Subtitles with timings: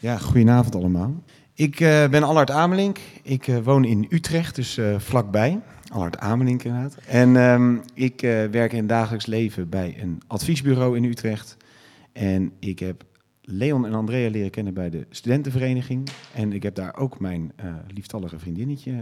[0.00, 1.22] Ja, goedenavond allemaal.
[1.54, 2.98] Ik eh, ben Allard Amelink.
[3.22, 5.60] Ik eh, woon in Utrecht, dus eh, vlakbij.
[5.88, 6.96] Allard Amelink inderdaad.
[7.06, 11.56] En ehm, ik werk in het dagelijks leven bij een adviesbureau in Utrecht.
[12.12, 13.04] En ik heb
[13.42, 16.08] Leon en Andrea leren kennen bij de studentenvereniging.
[16.34, 17.52] En ik heb daar ook mijn
[17.94, 18.92] lieftallige vriendinnetje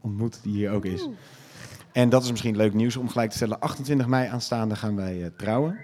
[0.00, 1.08] ontmoet, die hier ook is.
[1.92, 3.60] En dat is misschien leuk nieuws om gelijk te stellen.
[3.60, 5.78] 28 mei aanstaande gaan wij trouwen.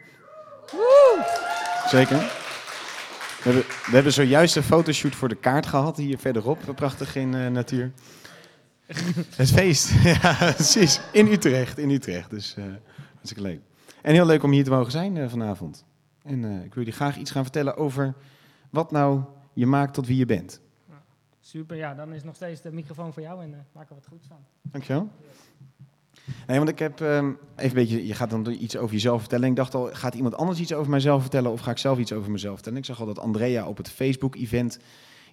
[1.87, 2.44] Zeker.
[3.45, 7.35] We hebben, we hebben zojuist een fotoshoot voor de kaart gehad, hier verderop, prachtig in
[7.35, 7.93] eh, natuur.
[9.37, 9.91] Het feest,
[10.23, 11.01] ja precies.
[11.13, 12.31] In Utrecht, in Utrecht.
[12.31, 12.65] Dus eh
[13.15, 13.61] hartstikke leuk.
[14.03, 15.85] En heel leuk om hier te mogen zijn eh, vanavond.
[16.23, 18.15] En ik wil jullie graag iets gaan vertellen over
[18.71, 20.61] wat nou je maakt tot wie je bent.
[21.41, 24.07] Super, ja, dan is nog steeds de microfoon voor jou en uh, maken we het
[24.07, 24.39] goed van.
[24.63, 25.09] Dankjewel.
[26.47, 29.45] Nee, want ik heb ehm, even een beetje, je gaat dan iets over jezelf vertellen.
[29.45, 31.99] En ik dacht al, gaat iemand anders iets over mijzelf vertellen of ga ik zelf
[31.99, 32.79] iets over mezelf vertellen?
[32.79, 34.79] Ik zag al dat Andrea op het Facebook-event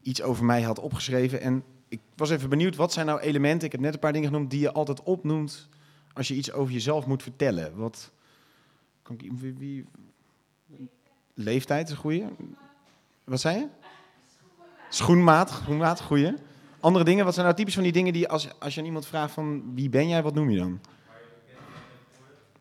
[0.01, 1.41] iets over mij had opgeschreven.
[1.41, 4.29] En ik was even benieuwd, wat zijn nou elementen, ik heb net een paar dingen
[4.29, 5.69] genoemd, die je altijd opnoemt
[6.13, 7.75] als je iets over jezelf moet vertellen?
[7.75, 8.11] Wat,
[9.01, 9.85] kan ik, wie, wie-
[11.33, 12.29] leeftijd is een.
[13.23, 13.67] Wat zei je?
[14.89, 16.33] Schoenmaat, schoenmaat, goeie.
[16.81, 19.05] Andere dingen, wat zijn nou typisch van die dingen die als, als je aan iemand
[19.05, 20.79] vraagt van wie ben jij, wat noem je dan?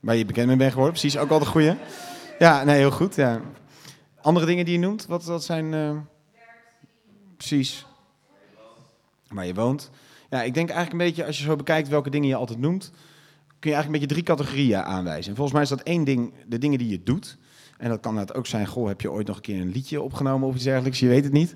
[0.01, 1.75] Waar je bekend mee bent geworden, precies, ook altijd goeie.
[2.39, 3.15] Ja, nee, heel goed.
[3.15, 3.41] Ja.
[4.21, 5.75] Andere dingen die je noemt, wat, wat zijn...
[5.75, 5.97] eh,
[7.37, 7.87] precies.
[9.29, 9.91] Waar je woont.
[10.31, 12.91] Ja, ik denk eigenlijk een beetje, als je zo bekijkt welke dingen je altijd noemt,
[13.59, 15.31] kun je eigenlijk een beetje drie categorieën aanwijzen.
[15.31, 17.39] En volgens mij is dat één ding, de dingen die je doet.
[17.79, 20.01] En dat kan het ook zijn, goh, heb je ooit nog een keer een liedje
[20.03, 21.55] opgenomen of iets dergelijks, je weet het niet.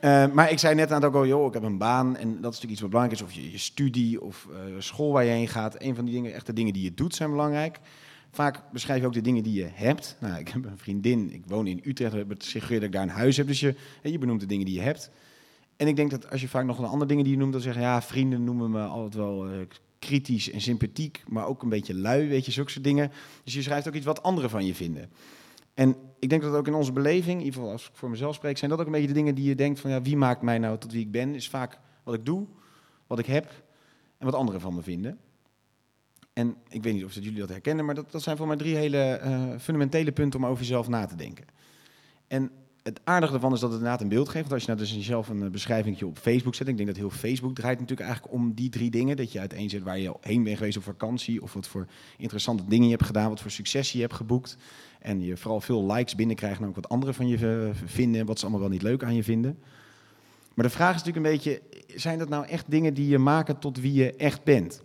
[0.00, 2.28] Eh, maar ik zei net aan het ook al, joh, ik heb een baan en
[2.28, 3.26] dat is natuurlijk iets wat belangrijk is.
[3.26, 5.82] Of je, je studie of eh, school waar je heen gaat.
[5.82, 7.78] Een van die dingen, echt de dingen die je doet zijn belangrijk.
[8.30, 10.16] Vaak beschrijf je ook de dingen die je hebt.
[10.20, 13.22] Nou, ik heb een vriendin, ik woon in Utrecht, dat suggereert dat ik daar een
[13.22, 13.46] huis heb.
[13.46, 15.10] Dus je, hè, je benoemt de dingen die je hebt.
[15.76, 17.60] En ik denk dat als je vaak nog een andere dingen die je noemt, dan
[17.60, 19.52] zeggen ja, vrienden noemen me altijd wel eh,
[19.98, 23.12] kritisch en sympathiek, maar ook een beetje lui, weet je, zulke soort dingen.
[23.44, 25.10] Dus je schrijft ook iets wat anderen van je vinden.
[25.78, 28.34] En ik denk dat ook in onze beleving, in ieder geval als ik voor mezelf
[28.34, 30.42] spreek, zijn dat ook een beetje de dingen die je denkt van ja, wie maakt
[30.42, 32.46] mij nou tot wie ik ben, is vaak wat ik doe,
[33.06, 33.44] wat ik heb
[34.18, 35.18] en wat anderen van me vinden.
[36.32, 38.56] En ik weet niet of dat jullie dat herkennen, maar dat, dat zijn voor mij
[38.56, 41.44] drie hele eh, fundamentele punten om over jezelf na te denken.
[42.26, 42.50] En
[42.88, 44.40] het aardige ervan is dat het inderdaad een beeld geeft.
[44.40, 47.10] Want als je nou dus jezelf een beschrijving op Facebook zet, ik denk dat heel
[47.10, 49.16] Facebook draait natuurlijk eigenlijk om die drie dingen.
[49.16, 52.84] Dat je uiteenzet waar je heen bent geweest op vakantie, of wat voor interessante dingen
[52.84, 54.56] je hebt gedaan, wat voor succes je hebt geboekt.
[54.98, 58.38] En je vooral veel likes binnenkrijgt, en ook wat anderen van je eh, vinden, wat
[58.38, 59.58] ze allemaal wel niet leuk aan je vinden.
[60.54, 61.62] Maar de vraag is natuurlijk een beetje,
[62.00, 64.82] zijn dat nou echt dingen die je maken tot wie je echt bent?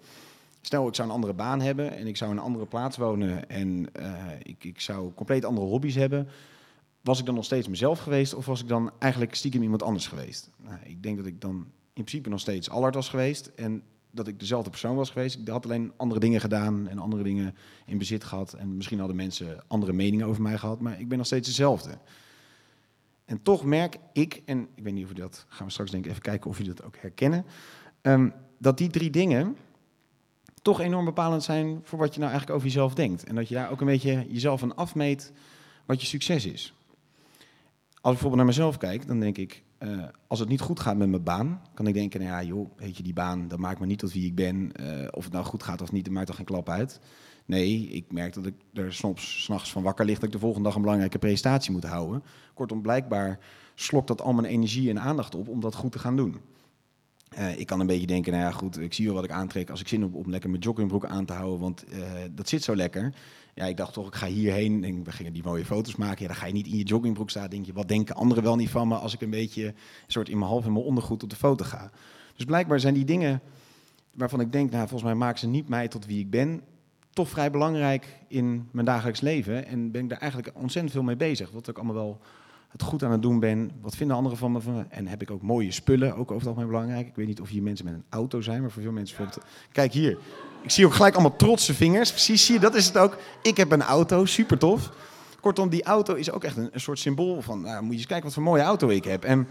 [0.62, 3.50] Stel, ik zou een andere baan hebben en ik zou in een andere plaats wonen
[3.50, 6.28] en eh, ik, ik zou compleet andere hobby's hebben.
[7.04, 10.08] Was ik dan nog steeds mezelf geweest of was ik dan eigenlijk stiekem iemand anders
[10.08, 10.50] geweest?
[10.58, 11.56] Nou, ik denk dat ik dan
[11.94, 15.40] in principe nog steeds Allard was geweest en dat ik dezelfde persoon was geweest.
[15.40, 17.56] Ik had alleen andere dingen gedaan en andere dingen
[17.86, 18.54] in bezit gehad.
[18.54, 21.98] En misschien hadden mensen andere meningen over mij gehad, maar ik ben nog steeds dezelfde.
[23.26, 26.06] En toch merk ik, en ik weet niet of u dat, gaan we straks denk
[26.06, 27.46] even kijken of jullie dat ook herkennen,
[28.02, 29.58] ehm, dat die drie dingen
[30.62, 33.24] toch enorm bepalend zijn voor wat je nou eigenlijk over jezelf denkt.
[33.24, 35.32] En dat je daar ook een beetje jezelf aan afmeet
[35.86, 36.74] wat je succes is.
[38.04, 40.98] Als ik bijvoorbeeld naar mezelf kijk, dan denk ik, eh, als het niet goed gaat
[40.98, 43.80] met mijn baan, kan ik denken, nou ja, joh, weet je, die baan, dat maakt
[43.80, 44.72] me niet tot wie ik ben.
[44.72, 47.00] Eh, of het nou goed gaat of niet, dat maakt toch geen klap uit.
[47.46, 50.66] Nee, ik merk dat ik er soms s'nachts van wakker lig dat ik de volgende
[50.66, 52.24] dag een belangrijke presentatie moet houden.
[52.54, 53.40] Kortom, blijkbaar
[53.76, 56.38] slokt dat al mijn energie en aandacht op om dat goed te gaan doen.
[57.36, 59.70] Eh, ik kan een beetje denken, nou ja, goed, ik zie wel wat ik aantrek
[59.70, 62.00] als ik zin heb om lekker mijn joggingbroek aan te houden, want eh,
[62.32, 63.14] dat zit zo lekker.
[63.54, 66.22] Ja, ik dacht toch, ik ga hierheen en we gingen die mooie foto's maken.
[66.22, 67.50] Ja, dan ga je niet in je joggingbroek staan.
[67.50, 69.74] Denk je, wat denken anderen wel niet van me als ik een beetje een
[70.08, 71.92] soort in mijn half in mijn ondergoed op de foto ga.
[72.36, 73.42] Dus blijkbaar zijn die dingen
[74.14, 76.62] waarvan ik denk, nou, volgens mij maken ze niet mij tot wie ik ben,
[77.10, 79.66] toch vrij belangrijk in mijn dagelijks leven.
[79.66, 81.52] En ben ik daar eigenlijk ontzettend veel mee bezig.
[81.52, 82.20] Wat ik allemaal wel
[82.74, 83.72] het goed aan het doen ben.
[83.82, 84.62] Wat vinden anderen van me?
[84.62, 84.86] Van?
[84.90, 87.08] En heb ik ook mooie spullen, ook over het algemeen belangrijk.
[87.08, 89.18] Ik weet niet of hier mensen met een auto zijn, maar voor veel mensen...
[89.18, 90.18] bijvoorbeeld- Kijk hier,
[90.62, 92.10] ik zie ook gelijk allemaal trotse vingers.
[92.12, 93.18] Precies, zie je, dat is het ook.
[93.42, 94.92] Ik heb een auto, super tof.
[95.42, 97.62] Kortom, die auto is ook echt een, een soort symbool van...
[97.62, 99.24] Nou, moet je eens kijken wat voor mooie auto ik heb.
[99.24, 99.48] En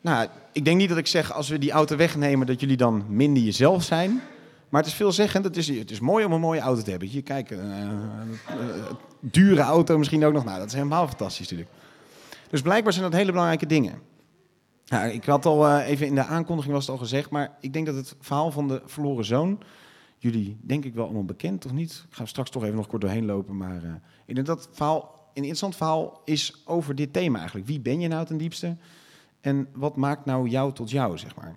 [0.00, 2.46] nou, ik denk niet dat ik zeg, als we die auto wegnemen...
[2.46, 4.20] dat jullie dan minder jezelf zijn...
[4.68, 5.44] Maar het is veelzeggend.
[5.44, 7.08] Het is, het is mooi om een mooie auto te hebben.
[7.08, 8.56] Hier, kijk, een eh, eh,
[9.20, 10.44] dure auto misschien ook nog.
[10.44, 11.70] Nou, dat is helemaal fantastisch natuurlijk.
[12.50, 14.00] Dus blijkbaar zijn dat hele belangrijke dingen.
[15.12, 17.86] Ik had al eh, even in de aankondiging was het al gezegd, maar ik denk
[17.86, 19.62] dat het verhaal van de verloren zoon,
[20.18, 22.04] jullie denk ik wel allemaal bekend of niet?
[22.08, 23.90] Ik ga straks toch even nog kort doorheen lopen, maar eh,
[24.26, 27.66] ik denk dat het verhaal een interessant verhaal is over dit thema eigenlijk.
[27.66, 28.76] Wie ben je nou ten diepste?
[29.40, 31.56] En wat maakt nou jou tot jou, zeg maar?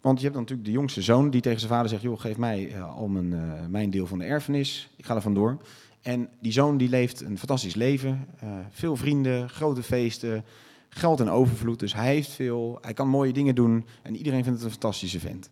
[0.00, 2.36] Want je hebt dan natuurlijk de jongste zoon die tegen zijn vader zegt: joh, geef
[2.36, 4.90] mij eh, al mijn, mijn deel van de erfenis.
[4.96, 5.58] Ik ga er vandoor.
[6.02, 8.26] En die zoon die leeft een fantastisch leven.
[8.38, 10.44] eh, veel vrienden, grote feesten,
[10.88, 11.78] geld en overvloed.
[11.78, 13.86] Dus hij heeft veel, hij kan mooie dingen doen.
[14.02, 15.50] En iedereen vindt het een fantastische vent.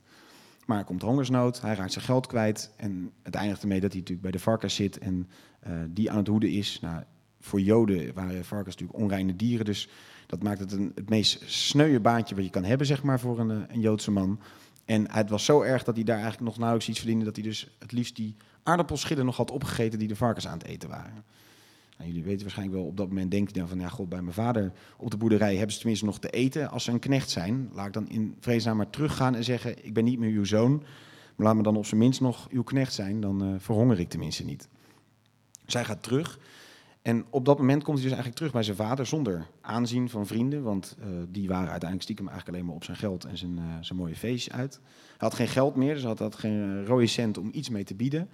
[0.66, 2.72] Maar er komt hongersnood, hij raakt zijn geld kwijt.
[2.76, 5.28] En het eindigt ermee dat hij natuurlijk bij de varkens zit en
[5.60, 6.78] eh, die aan het hoeden is.
[6.80, 7.02] Nou,
[7.40, 9.64] voor Joden waren varkens natuurlijk onreine dieren.
[9.64, 9.88] Dus
[10.26, 13.38] dat maakt het een, het meest sneuwe baantje wat je kan hebben, zeg maar, voor
[13.38, 14.40] een, eh, een Joodse man.
[14.84, 17.24] En het was zo erg dat hij daar eigenlijk nog nauwelijks iets verdiende.
[17.24, 18.36] Dat hij dus het liefst die
[18.68, 21.24] aardappelschillen nog had opgegeten die de varkens aan het eten waren.
[21.96, 24.22] Nou, jullie weten waarschijnlijk wel, op dat moment denk je dan van, ja god, bij
[24.22, 26.70] mijn vader op de boerderij hebben ze tenminste nog te eten.
[26.70, 29.92] Als ze een knecht zijn, laat ik dan in vreesnaam maar teruggaan en zeggen, ik
[29.92, 30.82] ben niet meer uw zoon.
[31.36, 34.08] Maar laat me dan op zijn minst nog uw knecht zijn, dan eh, verhonger ik
[34.08, 34.68] tenminste niet.
[35.66, 36.38] Zij gaat terug.
[37.08, 40.26] En op dat moment komt hij dus eigenlijk terug bij zijn vader zonder aanzien van
[40.26, 40.62] vrienden.
[40.62, 43.64] Want eh, die waren uiteindelijk stiekem eigenlijk alleen maar op zijn geld en zijn, eh,
[43.80, 44.80] zijn mooie feestje uit.
[44.82, 47.84] Hij had geen geld meer, dus had, had geen eh, rode cent om iets mee
[47.84, 48.28] te bieden.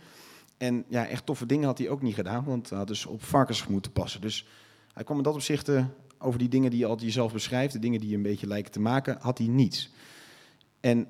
[0.56, 3.22] En ja, echt toffe dingen had hij ook niet gedaan, want hij had dus op
[3.22, 4.20] varkens moeten passen.
[4.20, 4.46] Dus
[4.92, 5.70] hij kwam in dat opzicht
[6.18, 8.72] over die dingen die je altijd jezelf beschrijft, de dingen die je een beetje lijken
[8.72, 9.92] te maken, had hij niets.
[10.80, 11.08] En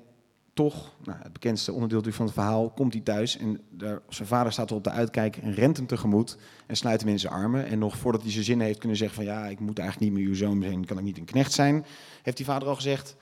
[0.55, 4.51] toch, nou, het bekendste onderdeel van het verhaal, komt hij thuis en daar, zijn vader
[4.51, 6.37] staat er op de uitkijk en rent hem tegemoet
[6.67, 7.65] en sluit hem in zijn armen.
[7.65, 10.19] En nog voordat hij zijn zin heeft kunnen zeggen van ja, ik moet eigenlijk niet
[10.19, 11.85] meer uw zoon zijn, kan ik niet een knecht zijn,
[12.21, 13.15] heeft die vader al gezegd,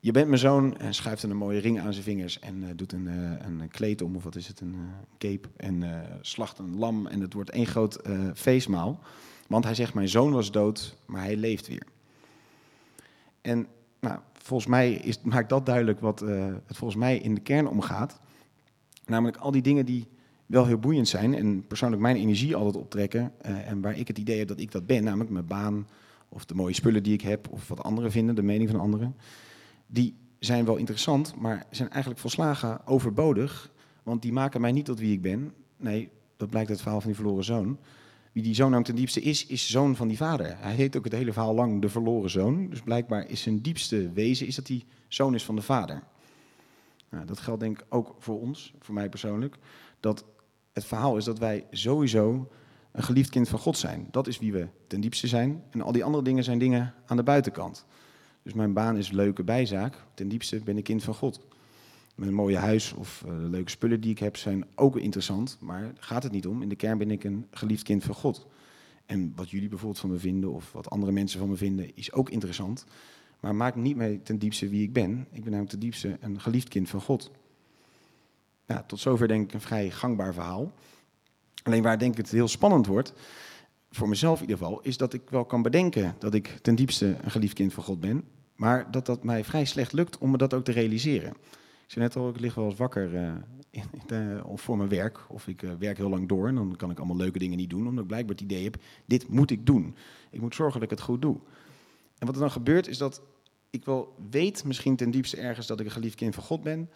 [0.00, 2.92] je bent mijn zoon en schuift een mooie ring aan zijn vingers en eh, doet
[2.92, 5.84] een, eh, een kleed om, of wat is het, een eh, cape en
[6.20, 8.00] slacht een lam en het wordt één groot
[8.34, 9.00] feestmaal.
[9.46, 11.86] Want hij zegt, mijn zoon was dood, maar hij leeft weer.
[13.40, 13.66] En
[14.00, 14.18] nou,
[14.50, 18.20] volgens mij is, maakt dat duidelijk wat eh, het volgens mij in de kern omgaat.
[19.06, 20.08] Namelijk al die dingen die
[20.46, 23.32] wel heel boeiend zijn en persoonlijk mijn energie altijd optrekken.
[23.40, 25.86] eh, en waar ik het idee heb dat ik dat ben, namelijk mijn baan
[26.28, 29.16] of de mooie spullen die ik heb of wat anderen vinden, de mening van anderen.
[29.86, 33.72] Die zijn wel interessant, maar zijn eigenlijk volslagen overbodig.
[34.02, 35.52] Want die maken mij niet tot wie ik ben.
[35.76, 37.78] Nee, dat blijkt uit het verhaal van die verloren zoon.
[38.32, 40.56] Wie die zoon nou ten diepste is, is zoon van die vader.
[40.58, 42.70] Hij heet ook het hele verhaal lang de verloren zoon.
[42.70, 46.02] Dus blijkbaar is zijn diepste wezen is dat hij zoon is van de vader.
[47.08, 49.56] Nou, dat geldt denk ik ook voor ons, voor mij persoonlijk.
[50.00, 50.24] Dat
[50.72, 52.50] het verhaal is dat wij sowieso
[52.92, 54.08] een geliefd kind van God zijn.
[54.10, 55.62] Dat is wie we ten diepste zijn.
[55.70, 57.86] En al die andere dingen zijn dingen aan de buitenkant.
[58.42, 60.04] Dus mijn baan is leuke bijzaak.
[60.14, 61.40] Ten diepste ben ik kind van God.
[62.20, 65.56] Mijn mooie huis of uh, leuke spullen die ik heb zijn ook interessant.
[65.60, 66.62] Maar gaat het niet om.
[66.62, 68.46] In de kern ben ik een geliefd kind van God.
[69.06, 72.12] En wat jullie bijvoorbeeld van me vinden of wat andere mensen van me vinden is
[72.12, 72.84] ook interessant.
[73.40, 75.26] Maar maakt niet mij ten diepste wie ik ben.
[75.30, 77.30] Ik ben namelijk ten diepste een geliefd kind van God.
[78.66, 80.72] Nou, tot zover denk ik een vrij gangbaar verhaal.
[81.62, 83.12] Alleen waar denk ik het heel spannend wordt,
[83.90, 87.16] voor mezelf in ieder geval, is dat ik wel kan bedenken dat ik ten diepste
[87.22, 88.24] een geliefd kind van God ben.
[88.54, 91.34] Maar dat dat mij vrij slecht lukt om me dat ook te realiseren.
[91.90, 93.32] Ik zei net al, ik lig wel eens wakker uh,
[93.70, 93.84] in,
[94.54, 95.20] voor mijn werk.
[95.28, 97.70] Of ik uh, werk heel lang door en dan kan ik allemaal leuke dingen niet
[97.70, 97.86] doen.
[97.86, 98.76] Omdat ik blijkbaar het idee heb,
[99.06, 99.96] dit moet ik doen.
[100.30, 101.36] Ik moet zorgen dat ik het goed doe.
[102.18, 103.22] En wat er dan gebeurt is dat
[103.70, 106.90] ik wel weet, misschien ten diepste ergens, dat ik een geliefd kind van God ben.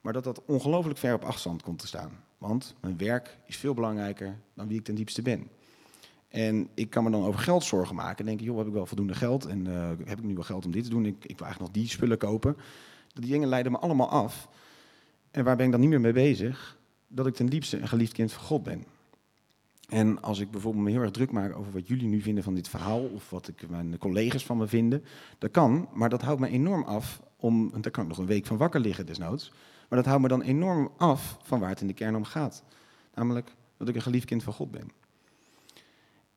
[0.00, 2.10] Maar dat dat ongelooflijk ver op afstand komt te staan.
[2.38, 5.48] Want mijn werk is veel belangrijker dan wie ik ten diepste ben.
[6.28, 8.18] En ik kan me dan over geld zorgen maken.
[8.18, 9.44] En denk, joh, heb ik wel voldoende geld?
[9.44, 11.06] En uh, heb ik nu wel geld om dit te doen?
[11.06, 12.56] Ik, ik wil eigenlijk nog die spullen kopen.
[13.20, 14.48] Die dingen leiden me allemaal af.
[15.30, 16.78] En waar ben ik dan niet meer mee bezig?
[17.08, 18.84] Dat ik ten diepste een geliefd kind van God ben.
[19.88, 22.54] En als ik bijvoorbeeld me heel erg druk maak over wat jullie nu vinden van
[22.54, 25.04] dit verhaal, of wat ik mijn collega's van me vinden,
[25.38, 28.46] dat kan, maar dat houdt me enorm af om, daar kan ik nog een week
[28.46, 29.52] van wakker liggen desnoods,
[29.88, 32.62] maar dat houdt me dan enorm af van waar het in de kern om gaat.
[33.14, 34.90] Namelijk dat ik een geliefd kind van God ben.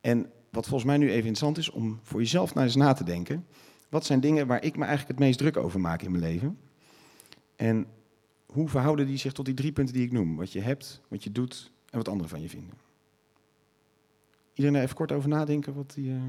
[0.02, 3.04] En wat volgens mij nu even interessant is om voor jezelf naar eens na te
[3.04, 3.46] denken.
[3.90, 6.58] Wat zijn dingen waar ik me eigenlijk het meest druk over maak in mijn leven?
[7.60, 7.88] En
[8.46, 10.36] hoe verhouden die zich tot die drie punten die ik noem?
[10.36, 12.78] Wat je hebt, wat je doet en wat anderen van je vinden.
[14.54, 15.74] Iedereen er even kort over nadenken.
[15.74, 16.20] Wat, die,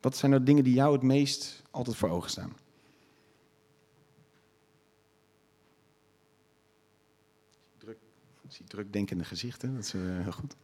[0.00, 2.52] wat zijn nou dingen die jou het meest altijd voor ogen staan?
[7.78, 7.98] Druk,
[8.42, 10.56] ik zie drukdenkende gezichten, dat is uh, heel goed.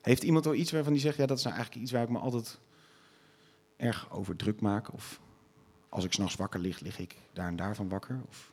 [0.00, 2.10] Heeft iemand al iets waarvan die zegt, ja, dat is nou eigenlijk iets waar ik
[2.10, 2.58] me altijd
[3.76, 4.92] erg over druk maak?
[4.92, 5.20] Of
[5.88, 8.20] als ik s'nachts wakker lig, lig ik daar en daar van wakker?
[8.28, 8.52] Of...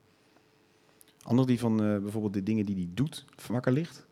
[1.23, 1.29] Ja.
[1.29, 4.05] Ander die van eh, bijvoorbeeld de dingen die hij doet wakker ligt.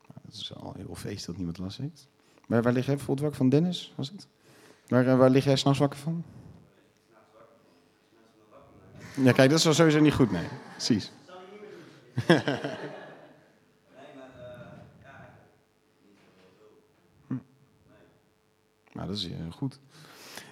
[0.00, 2.08] Nou, dat is al heel feest dat niemand last heeft.
[2.46, 3.48] Maar waar lig jij bijvoorbeeld wakker van?
[3.48, 4.26] Dennis, was het?
[4.86, 6.24] Waar, eh, waar lig jij s'nachts wakker van?
[9.16, 10.46] Ja, kijk, dat is wel sowieso niet goed, nee.
[10.76, 11.12] Precies.
[18.92, 19.78] Nou, dat is eh, goed.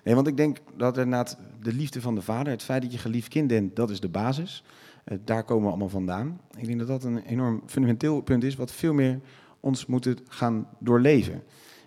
[0.04, 3.28] Want ik denk dat inderdaad de liefde van de vader, het feit dat je geliefd
[3.28, 4.64] kind bent, dat is de basis.
[5.04, 6.40] Eh, daar komen we allemaal vandaan.
[6.56, 9.20] Ik denk dat dat een enorm fundamenteel punt is, wat veel meer
[9.60, 11.42] ons moet gaan doorleven.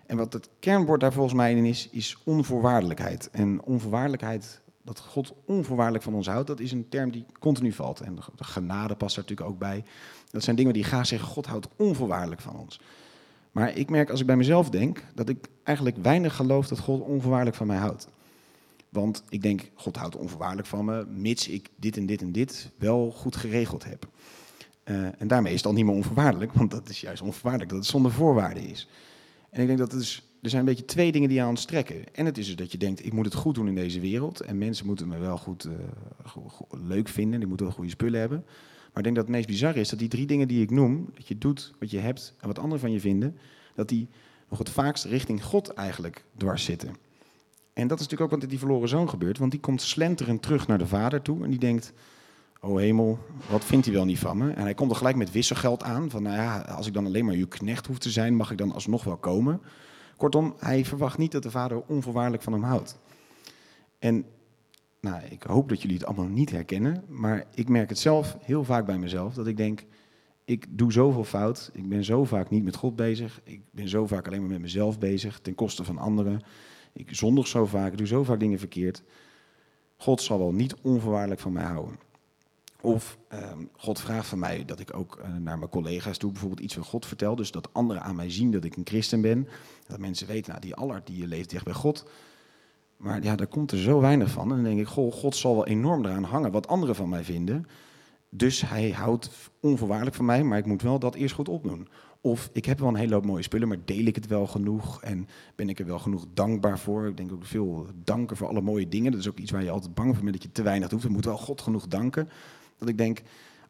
[0.06, 3.30] En wat het kernwoord daar volgens mij in is, is onvoorwaardelijkheid.
[3.30, 8.00] En onvoorwaardelijkheid, dat God onvoorwaardelijk van ons houdt, dat is een term die continu valt.
[8.00, 9.84] En de genade past daar natuurlijk ook bij.
[10.30, 12.80] Dat zijn dingen die graag zeggen, God houdt onvoorwaardelijk van ons.
[13.54, 17.00] Maar ik merk als ik bij mezelf denk, dat ik eigenlijk weinig geloof dat God
[17.00, 18.08] onvoorwaardelijk van mij houdt.
[18.88, 22.70] Want ik denk, God houdt onvoorwaardelijk van me, mits ik dit en dit en dit
[22.76, 24.08] wel goed geregeld heb.
[24.84, 27.80] Eh, en daarmee is het dan niet meer onvoorwaardelijk, want dat is juist onvoorwaardelijk, dat
[27.80, 28.88] het zonder voorwaarden is.
[29.50, 31.64] En ik denk dat het is, er zijn een beetje twee dingen die aan ons
[31.64, 32.14] trekken.
[32.14, 34.40] En het is dus dat je denkt, ik moet het goed doen in deze wereld.
[34.40, 38.44] En mensen moeten me wel goed, eh, leuk vinden, die moeten wel goede spullen hebben.
[38.94, 41.10] Maar ik denk dat het meest bizar is dat die drie dingen die ik noem,
[41.14, 43.36] dat je doet wat je hebt en wat anderen van je vinden,
[43.74, 44.08] dat die
[44.48, 46.88] nog het vaakst richting God eigenlijk dwars zitten.
[47.72, 50.42] En dat is natuurlijk ook wat met die verloren zoon gebeurt, want die komt slenterend
[50.42, 51.92] terug naar de vader toe en die denkt,
[52.60, 53.18] oh hemel,
[53.50, 54.50] wat vindt hij wel niet van me?
[54.50, 57.24] En hij komt er gelijk met wisselgeld aan, van nou ja, als ik dan alleen
[57.24, 59.60] maar uw knecht hoef te zijn, mag ik dan alsnog wel komen?
[60.16, 62.98] Kortom, hij verwacht niet dat de vader onvoorwaardelijk van hem houdt.
[63.98, 64.24] En
[65.04, 68.64] nou, ik hoop dat jullie het allemaal niet herkennen, maar ik merk het zelf heel
[68.64, 69.84] vaak bij mezelf, dat ik denk,
[70.44, 74.06] ik doe zoveel fout, ik ben zo vaak niet met God bezig, ik ben zo
[74.06, 76.42] vaak alleen maar met mezelf bezig, ten koste van anderen.
[76.92, 79.02] Ik zondig zo vaak, ik doe zo vaak dingen verkeerd.
[79.96, 81.98] God zal wel niet onvoorwaardelijk van mij houden.
[82.80, 86.60] Of ehm, God vraagt van mij dat ik ook eh, naar mijn collega's toe bijvoorbeeld
[86.60, 87.36] iets van God vertel.
[87.36, 89.48] Dus dat anderen aan mij zien dat ik een christen ben.
[89.86, 92.04] Dat mensen weten, nou die Allard die leeft dicht bij God.
[92.96, 94.48] Maar ja, daar komt er zo weinig van.
[94.48, 97.24] En dan denk ik, goh, God zal wel enorm eraan hangen wat anderen van mij
[97.24, 97.66] vinden.
[98.28, 101.88] Dus hij houdt onvoorwaardelijk van mij, maar ik moet wel dat eerst goed opdoen.
[102.20, 105.02] Of ik heb wel een hele hoop mooie spullen, maar deel ik het wel genoeg?
[105.02, 107.06] En ben ik er wel genoeg dankbaar voor?
[107.06, 109.10] Ik denk ook veel danken voor alle mooie dingen.
[109.10, 111.02] Dat is ook iets waar je altijd bang voor bent dat je te weinig doet.
[111.02, 112.28] We moeten wel God genoeg danken.
[112.78, 113.22] Dat ik denk,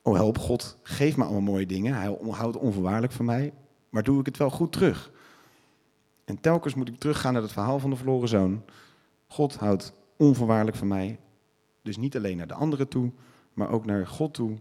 [0.03, 1.95] oh help God, geef me allemaal mooie dingen.
[1.95, 3.53] Hij houdt onvoorwaardelijk van mij,
[3.89, 5.13] maar doe ik het wel goed terug?
[6.25, 8.63] En telkens moet ik teruggaan naar het verhaal van de verloren zoon.
[9.35, 11.19] God houdt onvoorwaardelijk van mij.
[11.83, 13.11] Dus niet alleen naar de anderen toe,
[13.53, 14.59] maar ook naar God toe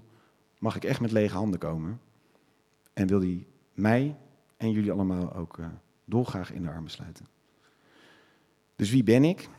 [0.60, 2.00] mag ik echt met lege handen komen.
[2.94, 4.16] En wil hij mij
[4.58, 5.66] en jullie allemaal ook uh,
[6.06, 7.28] dolgraag in de armen sluiten.
[8.76, 9.50] Dus wie ben ik?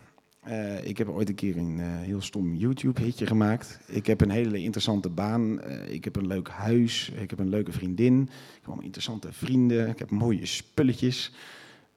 [0.48, 3.80] Uh, ik heb ooit een keer een uh, heel stom YouTube-hitje gemaakt.
[3.86, 5.64] Ik heb een hele interessante baan.
[5.88, 7.08] Ik heb een leuk huis.
[7.08, 8.22] Ik heb een leuke vriendin.
[8.22, 9.88] Ik heb allemaal interessante vrienden.
[9.88, 11.32] Ik heb mooie spulletjes.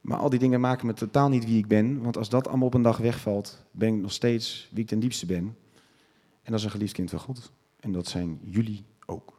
[0.07, 2.01] Maar al die dingen maken me totaal niet wie ik ben.
[2.01, 4.99] Want als dat allemaal op een dag wegvalt, ben ik nog steeds wie ik ten
[4.99, 5.57] diepste ben.
[6.43, 7.51] En dat is een geliefd kind van God.
[7.79, 9.37] En dat zijn jullie ook.